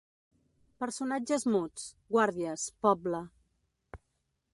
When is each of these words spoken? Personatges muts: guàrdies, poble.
Personatges 0.83 1.45
muts: 1.55 1.83
guàrdies, 2.15 2.65
poble. 2.87 3.21